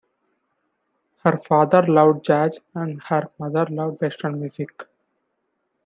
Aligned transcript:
Her 1.23 1.37
father 1.37 1.83
loved 1.85 2.25
jazz, 2.25 2.57
and 2.73 2.99
her 3.03 3.29
mother 3.37 3.67
loved 3.67 4.01
Western 4.01 4.39
music. 4.39 4.85